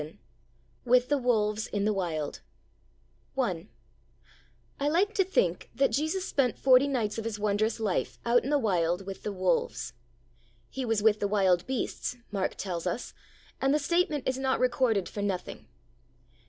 [0.01, 0.17] VII
[0.83, 2.41] WITH THE WOLVES IN THE WILD
[3.37, 3.67] I
[4.79, 8.49] I like to think that Jesus spent forty nights of His wondrous life out in
[8.49, 9.93] the Wild with the wolves.
[10.71, 13.13] 'He was with the wild beasts,' Mark tells us,
[13.61, 15.67] and the statement is not recorded for nothing.